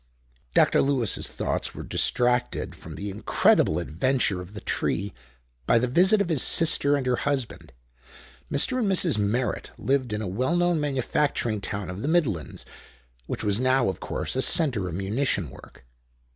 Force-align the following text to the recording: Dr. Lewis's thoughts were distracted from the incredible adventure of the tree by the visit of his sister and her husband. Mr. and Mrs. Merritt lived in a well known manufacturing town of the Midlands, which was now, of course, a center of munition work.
Dr. 0.55 0.81
Lewis's 0.81 1.27
thoughts 1.27 1.75
were 1.75 1.83
distracted 1.83 2.73
from 2.73 2.95
the 2.95 3.11
incredible 3.11 3.77
adventure 3.77 4.41
of 4.41 4.55
the 4.55 4.59
tree 4.59 5.13
by 5.67 5.77
the 5.77 5.85
visit 5.87 6.19
of 6.19 6.29
his 6.29 6.41
sister 6.41 6.95
and 6.95 7.05
her 7.05 7.17
husband. 7.17 7.71
Mr. 8.51 8.79
and 8.79 8.91
Mrs. 8.91 9.19
Merritt 9.19 9.69
lived 9.77 10.11
in 10.11 10.23
a 10.23 10.27
well 10.27 10.55
known 10.55 10.79
manufacturing 10.81 11.61
town 11.61 11.87
of 11.91 12.01
the 12.01 12.07
Midlands, 12.07 12.65
which 13.27 13.43
was 13.43 13.59
now, 13.59 13.89
of 13.89 13.99
course, 13.99 14.35
a 14.35 14.41
center 14.41 14.87
of 14.87 14.95
munition 14.95 15.51
work. 15.51 15.85